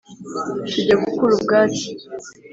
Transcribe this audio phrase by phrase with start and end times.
[0.71, 1.87] tujya gukura ubwatsi